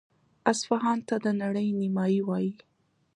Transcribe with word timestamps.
اصفهان 0.51 0.99
ته 1.07 1.15
د 1.25 1.27
نړۍ 1.41 1.67
نیمایي 1.81 2.21
وايي. 2.27 2.53